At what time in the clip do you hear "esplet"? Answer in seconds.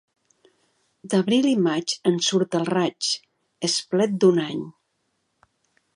3.69-4.19